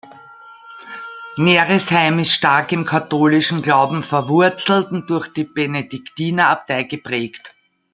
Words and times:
Neresheim 1.37 2.17
ist 2.17 2.31
stark 2.33 2.71
im 2.71 2.85
katholischen 2.85 3.61
Glauben 3.61 4.01
verwurzelt 4.01 4.89
und 4.89 5.07
durch 5.11 5.27
die 5.27 5.43
Benediktinerabtei 5.43 6.85
geprägt. 6.85 7.55